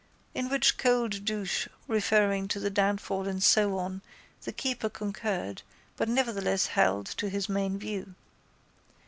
To 0.35 0.47
which 0.47 0.79
cold 0.79 1.25
douche 1.25 1.67
referring 1.87 2.47
to 2.47 2.69
downfall 2.71 3.27
and 3.27 3.43
so 3.43 3.77
on 3.77 4.01
the 4.41 4.51
keeper 4.51 4.89
concurred 4.89 5.61
but 5.95 6.09
nevertheless 6.09 6.65
held 6.73 7.05
to 7.17 7.29
his 7.29 7.47
main 7.47 7.77
view. 7.77 8.15